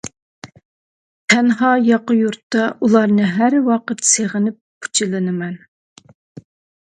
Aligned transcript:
تەنھا 1.33 1.73
ياقا-يۇرتتا 1.87 2.63
ئۇلارنى 2.87 3.27
ھەر 3.35 3.57
ۋاقىت 3.67 4.01
سېغىپ 4.13 4.57
پۇچىلىنىمەن. 4.85 5.53